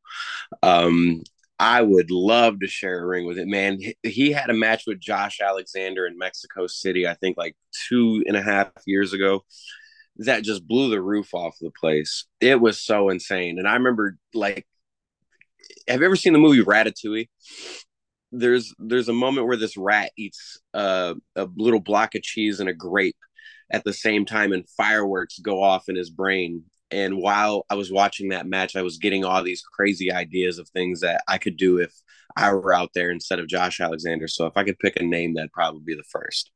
Um, 0.62 1.24
I 1.60 1.82
would 1.82 2.10
love 2.10 2.60
to 2.62 2.68
share 2.68 3.04
a 3.04 3.06
ring 3.06 3.26
with 3.26 3.38
it, 3.38 3.48
man. 3.48 3.80
He 4.04 4.32
had 4.32 4.50
a 4.50 4.54
match 4.54 4.84
with 4.88 5.00
Josh 5.00 5.40
Alexander 5.42 6.06
in 6.06 6.18
Mexico 6.18 6.68
City, 6.68 7.08
I 7.08 7.16
think 7.16 7.38
like 7.38 7.56
two 7.90 8.24
and 8.28 8.38
a 8.38 8.42
half 8.42 8.72
years 8.86 9.14
ago. 9.14 9.44
That 10.18 10.44
just 10.44 10.68
blew 10.68 10.90
the 10.90 11.02
roof 11.02 11.34
off 11.34 11.56
the 11.62 11.72
place. 11.72 12.26
It 12.42 12.60
was 12.60 12.82
so 12.82 13.10
insane. 13.10 13.58
And 13.58 13.68
I 13.68 13.74
remember 13.74 14.18
like 14.34 14.66
have 15.88 16.00
you 16.00 16.06
ever 16.06 16.16
seen 16.16 16.34
the 16.34 16.40
movie 16.40 16.64
Ratatouille? 16.64 17.30
There's 18.32 18.74
there's 18.78 19.10
a 19.10 19.14
moment 19.14 19.48
where 19.48 19.58
this 19.58 19.76
rat 19.76 20.12
eats 20.18 20.60
uh, 20.74 21.16
a 21.36 21.48
little 21.56 21.80
block 21.80 22.16
of 22.16 22.22
cheese 22.22 22.60
and 22.60 22.70
a 22.70 22.74
grape 22.74 23.18
at 23.72 23.84
the 23.84 23.94
same 23.94 24.26
time, 24.26 24.52
and 24.52 24.70
fireworks 24.70 25.40
go 25.40 25.64
off 25.64 25.90
in 25.90 25.96
his 25.96 26.10
brain. 26.10 26.64
And 26.92 27.18
while 27.18 27.66
I 27.70 27.76
was 27.76 27.92
watching 27.92 28.30
that 28.30 28.48
match, 28.48 28.76
I 28.76 28.82
was 28.82 28.98
getting 28.98 29.24
all 29.24 29.44
these 29.44 29.62
crazy 29.62 30.12
ideas 30.12 30.58
of 30.58 30.68
things 30.70 31.02
that 31.02 31.24
I 31.28 31.38
could 31.38 31.58
do 31.58 31.78
if 31.78 31.94
I 32.36 32.52
were 32.54 32.74
out 32.74 32.92
there 32.94 33.12
instead 33.12 33.40
of 33.40 33.48
Josh 33.48 33.80
Alexander. 33.80 34.28
So 34.28 34.46
if 34.46 34.54
I 34.56 34.64
could 34.64 34.80
pick 34.80 35.00
a 35.00 35.04
name, 35.04 35.34
that'd 35.34 35.52
probably 35.52 35.82
be 35.86 35.96
the 35.96 36.04
first. 36.04 36.52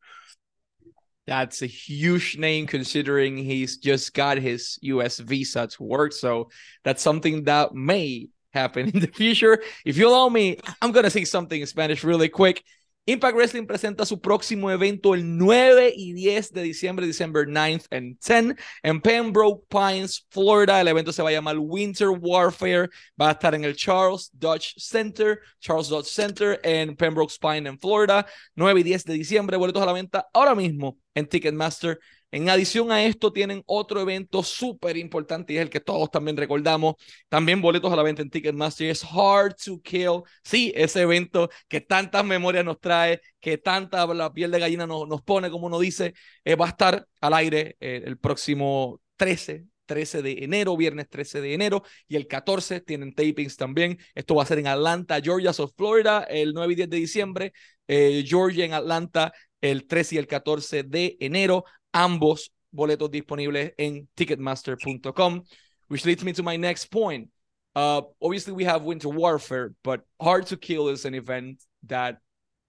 That's 1.26 1.62
a 1.62 1.68
huge 1.68 2.38
name 2.38 2.68
considering 2.68 3.38
he's 3.38 3.78
just 3.78 4.14
got 4.14 4.38
his 4.38 4.78
US 4.82 5.20
visa 5.20 5.68
to 5.68 5.84
work. 5.84 6.12
So 6.12 6.50
that's 6.84 7.02
something 7.02 7.46
that 7.46 7.74
may 7.74 8.30
happen 8.54 8.90
in 8.94 9.00
the 9.00 9.08
future. 9.08 9.62
If 9.86 9.98
you 9.98 10.10
allow 10.10 10.30
me, 10.30 10.58
I'm 10.82 10.92
going 10.92 11.06
to 11.06 11.10
say 11.10 11.26
something 11.26 11.60
in 11.60 11.68
Spanish 11.68 12.04
really 12.04 12.30
quick. 12.30 12.64
Impact 13.06 13.36
Wrestling 13.36 13.66
presenta 13.66 14.06
su 14.06 14.22
próximo 14.22 14.72
evento 14.72 15.14
el 15.14 15.38
9 15.38 15.94
y 15.94 16.14
10 16.14 16.54
de 16.54 16.64
diciembre, 16.64 17.06
December 17.06 17.46
9th 17.46 17.86
and 17.92 18.18
10 18.26 18.56
en 18.82 19.02
Pembroke 19.02 19.66
Pines, 19.68 20.26
Florida. 20.30 20.80
El 20.80 20.88
evento 20.88 21.12
se 21.12 21.22
va 21.22 21.28
a 21.28 21.34
llamar 21.34 21.58
Winter 21.60 22.08
Warfare. 22.08 22.90
Va 23.22 23.28
a 23.28 23.32
estar 23.34 23.56
en 23.56 23.66
el 23.66 23.76
Charles 23.76 24.30
Dodge 24.32 24.76
Center, 24.78 25.40
Charles 25.60 25.90
Dodge 25.90 26.08
Center 26.08 26.62
en 26.64 26.96
Pembroke 26.96 27.34
Pines, 27.42 27.74
en 27.74 27.78
Florida. 27.78 28.26
9 28.56 28.80
y 28.80 28.84
10 28.84 29.04
de 29.04 29.14
diciembre. 29.16 29.58
Boletos 29.58 29.84
a 29.84 29.86
la 29.86 29.94
venta 29.94 30.30
ahora 30.34 30.56
mismo 30.56 30.98
en 31.14 31.28
Ticketmaster 31.28 32.00
en 32.34 32.50
adición 32.50 32.92
a 32.92 33.06
esto, 33.06 33.32
tienen 33.32 33.62
otro 33.68 34.02
evento 34.02 34.42
súper 34.42 34.98
importante 34.98 35.54
y 35.54 35.58
es 35.58 35.62
el 35.62 35.70
que 35.70 35.80
todos 35.80 36.10
también 36.10 36.36
recordamos. 36.36 36.96
También 37.30 37.62
boletos 37.62 37.94
a 37.94 37.96
la 37.96 38.02
venta 38.02 38.24
en 38.24 38.32
Ticketmaster. 38.32 38.90
Es 38.90 39.04
Hard 39.04 39.56
to 39.64 39.80
Kill. 39.84 40.24
Sí, 40.44 40.74
ese 40.76 41.02
evento 41.02 41.52
que 41.68 41.80
tantas 41.80 42.26
memorias 42.26 42.66
nos 42.66 42.80
trae, 42.80 43.22
que 43.40 43.60
tanta 43.60 44.08
la 44.08 44.34
piel 44.34 44.50
de 44.50 44.60
gallina 44.60 44.88
nos, 44.88 45.08
nos 45.08 45.22
pone, 45.22 45.52
como 45.52 45.68
uno 45.68 45.78
dice, 45.78 46.16
eh, 46.44 46.56
va 46.56 46.66
a 46.66 46.70
estar 46.70 47.08
al 47.22 47.34
aire 47.36 47.78
eh, 47.80 48.02
el 48.04 48.18
próximo 48.18 49.00
13 49.16 49.68
13 49.86 50.24
de 50.24 50.44
enero, 50.44 50.76
viernes 50.76 51.10
13 51.10 51.40
de 51.40 51.54
enero, 51.54 51.84
y 52.08 52.16
el 52.16 52.26
14 52.26 52.82
tienen 52.82 53.14
tapings 53.14 53.58
también. 53.58 54.00
Esto 54.16 54.34
va 54.34 54.42
a 54.42 54.48
ser 54.48 54.58
en 54.58 54.66
Atlanta, 54.66 55.22
Georgia, 55.22 55.54
South 55.54 55.74
Florida, 55.78 56.24
el 56.24 56.54
9 56.54 56.74
y 56.74 56.76
10 56.78 56.90
de 56.90 56.98
diciembre, 56.98 57.54
eh, 57.88 58.24
Georgia 58.26 58.66
en 58.66 58.74
Atlanta, 58.74 59.34
el 59.62 59.86
13 59.86 60.16
y 60.16 60.18
el 60.18 60.26
14 60.26 60.84
de 60.84 61.16
enero 61.20 61.66
ambos 61.94 62.50
boletos 62.72 63.12
disponibles 63.12 63.72
en 63.78 64.08
ticketmaster.com, 64.16 65.44
which 65.88 66.06
leads 66.06 66.24
me 66.24 66.34
to 66.34 66.44
my 66.44 66.58
next 66.58 66.86
point. 66.86 67.30
Uh, 67.76 68.02
obviously, 68.22 68.54
we 68.54 68.64
have 68.66 68.84
Winter 68.84 69.10
Warfare, 69.10 69.74
but 69.84 70.02
Hard 70.22 70.48
to 70.48 70.58
Kill 70.58 70.90
is 70.90 71.06
an 71.06 71.16
event 71.16 71.64
that, 71.88 72.18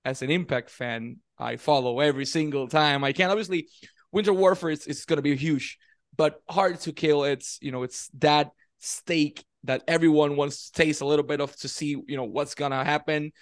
as 0.05 0.23
an 0.23 0.31
Impact 0.31 0.71
fan, 0.71 1.19
I 1.39 1.57
follow 1.57 2.01
every 2.01 2.27
single 2.27 2.69
time 2.69 3.05
I 3.05 3.13
can. 3.13 3.31
Obviously, 3.31 3.69
Winter 4.13 4.33
Warfare 4.33 4.71
is, 4.71 4.87
is 4.87 5.05
going 5.05 5.17
to 5.19 5.23
be 5.23 5.37
huge, 5.37 5.79
but 6.17 6.41
Hard 6.49 6.81
to 6.81 6.93
Kill, 6.93 7.25
it's 7.25 7.59
you 7.61 7.73
know, 7.73 7.83
it's 7.83 8.09
that 8.19 8.51
stake 8.79 9.45
that 9.65 9.83
everyone 9.89 10.37
wants 10.37 10.71
to 10.71 10.83
taste 10.83 11.01
a 11.01 11.07
little 11.07 11.25
bit 11.25 11.41
of 11.41 11.55
to 11.57 11.69
see 11.69 11.97
you 12.07 12.17
know 12.17 12.25
what's 12.25 12.55
gonna 12.55 12.85
happen. 12.85 13.33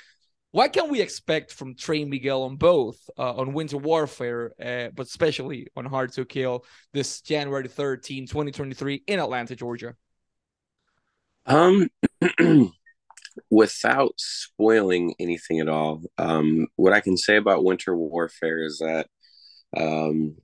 What 0.52 0.74
can 0.74 0.90
we 0.90 1.00
expect 1.00 1.50
from 1.50 1.74
Trey 1.74 2.04
Miguel 2.04 2.42
on 2.42 2.56
both 2.56 2.98
uh, 3.18 3.36
on 3.36 3.54
Winter 3.54 3.78
Warfare, 3.78 4.52
uh, 4.60 4.90
but 4.94 5.06
especially 5.06 5.68
on 5.74 5.86
Hard 5.86 6.12
to 6.12 6.26
Kill 6.26 6.66
this 6.92 7.22
January 7.22 7.68
13, 7.68 8.26
2023 8.26 9.02
in 9.06 9.18
Atlanta, 9.18 9.56
Georgia? 9.56 9.94
Um, 11.46 11.88
without 13.50 14.12
spoiling 14.18 15.14
anything 15.18 15.60
at 15.60 15.70
all, 15.70 16.02
um, 16.18 16.66
what 16.76 16.92
I 16.92 17.00
can 17.00 17.16
say 17.16 17.36
about 17.36 17.64
Winter 17.64 17.96
Warfare 17.96 18.62
is 18.62 18.78
that 18.80 19.06
um, 19.74 20.36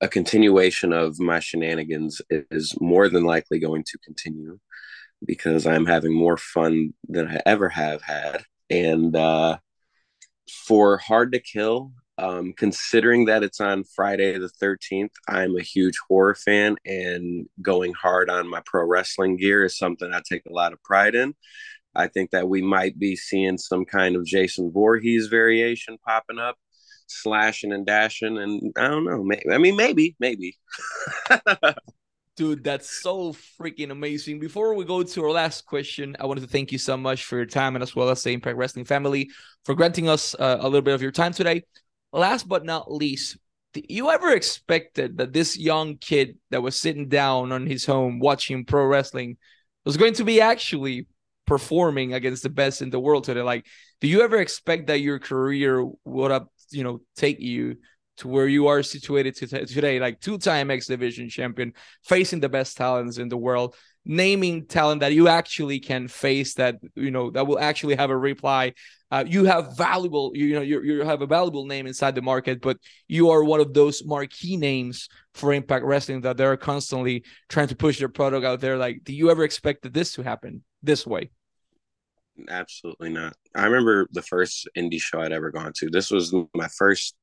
a 0.00 0.08
continuation 0.08 0.94
of 0.94 1.20
my 1.20 1.40
shenanigans 1.40 2.22
is 2.30 2.74
more 2.80 3.10
than 3.10 3.24
likely 3.24 3.58
going 3.58 3.84
to 3.84 3.98
continue 3.98 4.58
because 5.26 5.66
I'm 5.66 5.84
having 5.84 6.14
more 6.14 6.38
fun 6.38 6.94
than 7.06 7.28
I 7.28 7.42
ever 7.44 7.68
have 7.68 8.00
had 8.00 8.44
and 8.70 9.14
uh, 9.14 9.58
for 10.66 10.98
Hard 10.98 11.32
to 11.32 11.40
Kill, 11.40 11.92
um, 12.18 12.52
considering 12.56 13.26
that 13.26 13.42
it's 13.42 13.60
on 13.60 13.84
Friday 13.84 14.36
the 14.38 14.50
13th, 14.62 15.12
I'm 15.28 15.56
a 15.56 15.62
huge 15.62 15.96
horror 16.08 16.34
fan, 16.34 16.76
and 16.84 17.46
going 17.62 17.92
hard 17.94 18.28
on 18.28 18.48
my 18.48 18.60
pro 18.66 18.84
wrestling 18.84 19.36
gear 19.36 19.64
is 19.64 19.78
something 19.78 20.12
I 20.12 20.20
take 20.28 20.42
a 20.46 20.52
lot 20.52 20.72
of 20.72 20.82
pride 20.82 21.14
in. 21.14 21.34
I 21.94 22.08
think 22.08 22.30
that 22.30 22.48
we 22.48 22.62
might 22.62 22.98
be 22.98 23.16
seeing 23.16 23.58
some 23.58 23.84
kind 23.84 24.16
of 24.16 24.26
Jason 24.26 24.72
Voorhees 24.72 25.28
variation 25.28 25.98
popping 26.04 26.38
up, 26.38 26.56
slashing 27.06 27.72
and 27.72 27.86
dashing, 27.86 28.38
and 28.38 28.72
I 28.76 28.88
don't 28.88 29.04
know. 29.04 29.26
I 29.52 29.58
mean, 29.58 29.76
maybe, 29.76 30.16
maybe. 30.20 30.56
Dude, 32.38 32.62
that's 32.62 33.02
so 33.02 33.32
freaking 33.32 33.90
amazing. 33.90 34.38
Before 34.38 34.72
we 34.74 34.84
go 34.84 35.02
to 35.02 35.24
our 35.24 35.32
last 35.32 35.66
question, 35.66 36.14
I 36.20 36.26
wanted 36.26 36.42
to 36.42 36.46
thank 36.46 36.70
you 36.70 36.78
so 36.78 36.96
much 36.96 37.24
for 37.24 37.34
your 37.34 37.46
time 37.46 37.74
and 37.74 37.82
as 37.82 37.96
well 37.96 38.10
as 38.10 38.22
the 38.22 38.30
Impact 38.30 38.56
Wrestling 38.56 38.84
family 38.84 39.28
for 39.64 39.74
granting 39.74 40.08
us 40.08 40.36
uh, 40.38 40.58
a 40.60 40.62
little 40.62 40.82
bit 40.82 40.94
of 40.94 41.02
your 41.02 41.10
time 41.10 41.32
today. 41.32 41.64
Last 42.12 42.46
but 42.46 42.64
not 42.64 42.92
least, 42.92 43.38
you 43.74 44.10
ever 44.10 44.30
expected 44.30 45.18
that 45.18 45.32
this 45.32 45.58
young 45.58 45.96
kid 45.96 46.38
that 46.52 46.62
was 46.62 46.76
sitting 46.76 47.08
down 47.08 47.50
on 47.50 47.66
his 47.66 47.84
home 47.84 48.20
watching 48.20 48.64
pro 48.64 48.86
wrestling 48.86 49.36
was 49.84 49.96
going 49.96 50.14
to 50.14 50.24
be 50.24 50.40
actually 50.40 51.08
performing 51.44 52.14
against 52.14 52.44
the 52.44 52.50
best 52.50 52.82
in 52.82 52.90
the 52.90 53.00
world 53.00 53.24
today? 53.24 53.42
Like, 53.42 53.66
do 54.00 54.06
you 54.06 54.22
ever 54.22 54.36
expect 54.36 54.86
that 54.86 55.00
your 55.00 55.18
career 55.18 55.84
would 56.04 56.30
have, 56.30 56.46
you 56.70 56.84
know, 56.84 57.00
take 57.16 57.40
you 57.40 57.78
to 58.18 58.28
where 58.28 58.46
you 58.46 58.66
are 58.66 58.82
situated 58.82 59.34
today, 59.36 59.98
like 60.00 60.20
two-time 60.20 60.70
X 60.70 60.86
Division 60.86 61.28
champion, 61.28 61.72
facing 62.04 62.40
the 62.40 62.48
best 62.48 62.76
talents 62.76 63.18
in 63.18 63.28
the 63.28 63.36
world, 63.36 63.74
naming 64.04 64.66
talent 64.66 65.00
that 65.00 65.12
you 65.12 65.28
actually 65.28 65.80
can 65.80 66.08
face 66.08 66.54
that 66.54 66.76
you 66.94 67.10
know 67.10 67.30
that 67.30 67.46
will 67.46 67.58
actually 67.58 67.96
have 67.96 68.10
a 68.10 68.16
reply. 68.16 68.72
Uh, 69.10 69.24
you 69.26 69.44
have 69.44 69.76
valuable, 69.76 70.32
you 70.34 70.54
know, 70.54 70.60
you 70.60 70.82
you 70.82 71.02
have 71.02 71.22
a 71.22 71.26
valuable 71.26 71.64
name 71.64 71.86
inside 71.86 72.14
the 72.14 72.22
market, 72.22 72.60
but 72.60 72.76
you 73.06 73.30
are 73.30 73.42
one 73.42 73.60
of 73.60 73.72
those 73.72 74.04
marquee 74.04 74.56
names 74.56 75.08
for 75.34 75.52
Impact 75.52 75.84
Wrestling 75.84 76.20
that 76.22 76.36
they're 76.36 76.56
constantly 76.56 77.24
trying 77.48 77.68
to 77.68 77.76
push 77.76 77.98
their 77.98 78.08
product 78.08 78.44
out 78.44 78.60
there. 78.60 78.76
Like, 78.76 79.04
do 79.04 79.14
you 79.14 79.30
ever 79.30 79.44
expect 79.44 79.90
this 79.92 80.12
to 80.14 80.22
happen 80.22 80.62
this 80.82 81.06
way? 81.06 81.30
Absolutely 82.48 83.10
not. 83.10 83.34
I 83.54 83.64
remember 83.64 84.06
the 84.12 84.22
first 84.22 84.68
indie 84.76 85.00
show 85.00 85.20
I'd 85.20 85.32
ever 85.32 85.50
gone 85.50 85.72
to. 85.78 85.90
This 85.90 86.10
was 86.10 86.34
my 86.54 86.68
first 86.68 87.16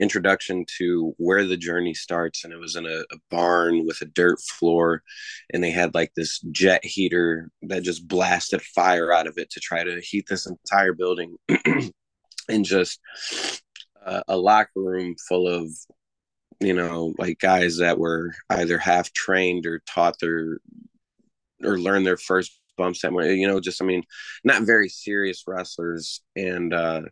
introduction 0.00 0.64
to 0.78 1.14
where 1.18 1.44
the 1.44 1.56
journey 1.56 1.94
starts 1.94 2.44
and 2.44 2.52
it 2.52 2.58
was 2.58 2.76
in 2.76 2.86
a, 2.86 3.00
a, 3.12 3.16
barn 3.30 3.86
with 3.86 4.00
a 4.00 4.06
dirt 4.06 4.40
floor 4.40 5.02
and 5.52 5.62
they 5.62 5.70
had 5.70 5.94
like 5.94 6.12
this 6.16 6.40
jet 6.50 6.84
heater 6.84 7.50
that 7.62 7.82
just 7.82 8.08
blasted 8.08 8.60
fire 8.62 9.12
out 9.12 9.26
of 9.26 9.38
it 9.38 9.50
to 9.50 9.60
try 9.60 9.84
to 9.84 10.00
heat 10.00 10.26
this 10.28 10.46
entire 10.46 10.92
building 10.92 11.36
and 12.48 12.64
just 12.64 13.00
uh, 14.04 14.22
a 14.28 14.36
locker 14.36 14.70
room 14.76 15.14
full 15.28 15.46
of 15.46 15.68
you 16.60 16.74
know 16.74 17.14
like 17.18 17.38
guys 17.38 17.78
that 17.78 17.98
were 17.98 18.34
either 18.50 18.78
half 18.78 19.12
trained 19.12 19.66
or 19.66 19.80
taught 19.88 20.18
their 20.20 20.58
or 21.62 21.78
learned 21.78 22.06
their 22.06 22.16
first 22.16 22.60
bumps 22.76 23.02
that 23.02 23.12
you 23.36 23.46
know 23.46 23.60
just 23.60 23.80
i 23.80 23.84
mean 23.84 24.02
not 24.42 24.62
very 24.62 24.88
serious 24.88 25.44
wrestlers 25.46 26.20
and 26.36 26.74
uh 26.74 27.02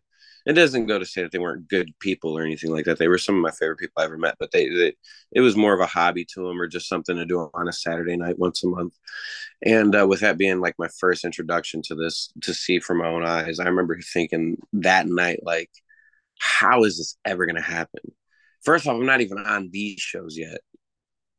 it 0.46 0.54
doesn't 0.54 0.86
go 0.86 0.98
to 0.98 1.06
say 1.06 1.22
that 1.22 1.32
they 1.32 1.38
weren't 1.38 1.68
good 1.68 1.92
people 2.00 2.36
or 2.36 2.42
anything 2.42 2.70
like 2.70 2.84
that. 2.86 2.98
They 2.98 3.08
were 3.08 3.18
some 3.18 3.36
of 3.36 3.42
my 3.42 3.50
favorite 3.50 3.78
people 3.78 4.00
I 4.00 4.04
ever 4.04 4.18
met, 4.18 4.36
but 4.38 4.50
they, 4.52 4.68
they 4.68 4.94
it 5.32 5.40
was 5.40 5.56
more 5.56 5.72
of 5.72 5.80
a 5.80 5.86
hobby 5.86 6.24
to 6.34 6.46
them 6.46 6.60
or 6.60 6.66
just 6.66 6.88
something 6.88 7.16
to 7.16 7.24
do 7.24 7.50
on 7.54 7.68
a 7.68 7.72
Saturday 7.72 8.16
night 8.16 8.38
once 8.38 8.64
a 8.64 8.68
month. 8.68 8.94
And 9.64 9.94
uh, 9.94 10.06
with 10.06 10.20
that 10.20 10.38
being 10.38 10.60
like 10.60 10.74
my 10.78 10.88
first 10.98 11.24
introduction 11.24 11.82
to 11.82 11.94
this, 11.94 12.32
to 12.42 12.54
see 12.54 12.80
from 12.80 12.98
my 12.98 13.06
own 13.06 13.24
eyes, 13.24 13.60
I 13.60 13.64
remember 13.64 13.98
thinking 14.00 14.58
that 14.74 15.06
night, 15.06 15.40
like, 15.42 15.70
how 16.38 16.84
is 16.84 16.98
this 16.98 17.16
ever 17.24 17.46
going 17.46 17.56
to 17.56 17.62
happen? 17.62 18.00
First 18.62 18.86
off, 18.86 18.96
I'm 18.96 19.06
not 19.06 19.20
even 19.20 19.38
on 19.38 19.70
these 19.70 20.00
shows 20.00 20.36
yet. 20.36 20.60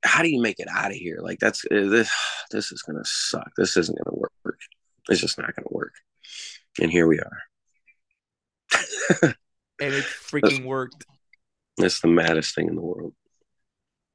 How 0.04 0.22
do 0.22 0.30
you 0.30 0.42
make 0.42 0.60
it 0.60 0.68
out 0.70 0.92
of 0.92 0.98
here? 0.98 1.20
Like 1.22 1.40
that's 1.40 1.64
uh, 1.66 1.88
this. 1.88 2.12
This 2.52 2.74
is 2.74 2.82
gonna 2.82 3.06
suck. 3.06 3.50
This 3.56 3.78
isn't 3.78 3.98
gonna 3.98 4.18
work. 4.18 4.60
It's 5.10 5.22
just 5.22 5.38
not 5.38 5.56
gonna 5.56 5.68
work. 5.72 5.94
And 6.82 6.92
here 6.92 7.08
we 7.08 7.20
are. 7.20 7.38
And 9.22 9.36
it 9.80 10.06
freaking 10.32 10.66
worked. 10.66 11.06
That's 11.78 12.02
the 12.02 12.08
maddest 12.08 12.56
thing 12.56 12.68
in 12.68 12.76
the 12.76 12.82
world. 12.82 13.14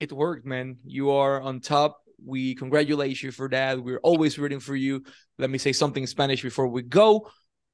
It 0.01 0.13
worked, 0.13 0.47
man. 0.47 0.79
You 0.85 1.11
are 1.11 1.41
on 1.41 1.61
top 1.61 1.99
We 2.25 2.55
congratulate 2.55 3.23
you 3.23 3.31
for 3.31 3.49
that. 3.51 3.83
We're 3.83 4.01
always 4.01 4.39
rooting 4.39 4.61
for 4.61 4.75
you. 4.75 5.05
Let 5.39 5.51
me 5.51 5.59
say 5.59 5.73
something 5.73 6.03
in 6.03 6.07
Spanish 6.07 6.43
before 6.43 6.69
we 6.69 6.83
go. 6.83 7.31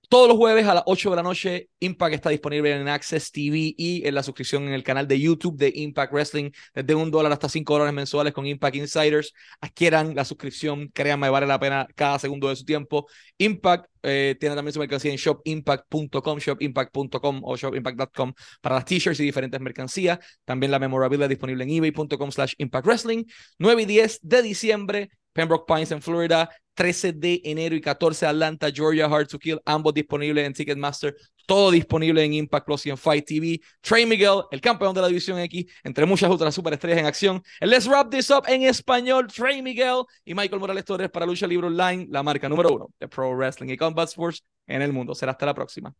Todos 0.09 0.29
los 0.29 0.37
jueves 0.37 0.67
a 0.67 0.75
las 0.75 0.83
8 0.87 1.11
de 1.11 1.17
la 1.17 1.23
noche, 1.23 1.69
Impact 1.81 2.15
está 2.15 2.31
disponible 2.31 2.75
en 2.75 2.89
Access 2.89 3.33
TV 3.33 3.75
y 3.77 4.07
en 4.07 4.15
la 4.15 4.23
suscripción 4.23 4.65
en 4.65 4.73
el 4.73 4.83
canal 4.83 5.09
de 5.09 5.19
YouTube 5.19 5.57
de 5.57 5.73
Impact 5.75 6.13
Wrestling, 6.13 6.51
desde 6.75 6.95
un 6.95 7.11
dólar 7.11 7.33
hasta 7.33 7.49
5 7.49 7.73
dólares 7.73 7.95
mensuales 7.95 8.33
con 8.33 8.47
Impact 8.47 8.77
Insiders. 8.77 9.33
Adquieran 9.61 10.15
la 10.15 10.25
suscripción, 10.25 10.89
créanme, 10.89 11.29
vale 11.31 11.47
la 11.47 11.59
pena 11.59 11.87
cada 11.95 12.19
segundo 12.19 12.49
de 12.49 12.57
su 12.57 12.65
tiempo. 12.65 13.07
Impact 13.39 13.87
eh, 14.03 14.37
tiene 14.39 14.55
también 14.55 14.73
su 14.73 14.81
mercancía 14.81 15.11
en 15.11 15.17
shopimpact.com, 15.17 16.39
shopimpact.com 16.39 17.41
o 17.43 17.57
shopimpact.com 17.57 18.33
para 18.61 18.75
las 18.77 18.85
t-shirts 18.85 19.21
y 19.21 19.25
diferentes 19.25 19.61
mercancías. 19.61 20.19
También 20.45 20.71
la 20.71 20.79
memorabilia 20.79 21.29
disponible 21.29 21.65
en 21.65 21.71
ebay.com 21.71 22.31
slash 22.31 22.55
Impact 22.59 22.87
Wrestling. 22.87 23.25
9 23.59 23.83
y 23.83 23.87
10 23.87 24.21
de 24.23 24.43
diciembre, 24.43 25.11
Pembroke 25.35 25.67
Pines 25.67 25.91
en 25.91 26.01
Florida. 26.01 26.49
13 26.75 27.13
de 27.13 27.41
enero 27.45 27.75
y 27.75 27.81
14 27.81 28.27
Atlanta, 28.27 28.71
Georgia, 28.73 29.07
Hard 29.07 29.29
to 29.29 29.39
Kill, 29.39 29.61
ambos 29.65 29.95
disponibles 29.95 30.47
en 30.47 30.53
Ticketmaster, 30.53 31.17
todo 31.47 31.71
disponible 31.71 32.25
en 32.25 32.35
Impact 32.35 32.67
Plus 32.67 32.87
y 32.87 32.91
en 32.91 32.99
Fight 32.99 33.25
TV. 33.27 33.61
Trey 33.81 34.07
Miguel, 34.07 34.43
el 34.51 34.61
campeón 34.61 34.95
de 34.95 35.01
la 35.01 35.09
División 35.09 35.39
X, 35.39 35.67
entre 35.83 36.07
muchas 36.07 36.31
otras 36.31 36.55
superestrellas 36.55 36.99
en 36.99 37.07
acción. 37.07 37.43
Let's 37.61 37.87
Wrap 37.87 38.11
This 38.11 38.31
Up 38.31 38.45
en 38.49 38.63
español, 38.63 39.29
Trey 39.29 39.63
Miguel 39.63 40.03
y 40.25 40.35
Michael 40.35 40.61
Morales 40.61 40.85
Torres 40.85 41.11
para 41.11 41.27
Lucha 41.27 41.47
Libre 41.47 41.69
Online, 41.69 42.07
la 42.11 42.23
marca 42.23 42.49
número 42.49 42.71
uno 42.71 42.91
de 42.99 43.09
Pro 43.09 43.35
Wrestling 43.37 43.69
y 43.71 43.77
Combat 43.77 44.09
Sports 44.09 44.43
en 44.67 44.83
el 44.83 44.93
mundo. 44.93 45.15
Será 45.15 45.33
hasta 45.33 45.47
la 45.47 45.55
próxima. 45.55 45.95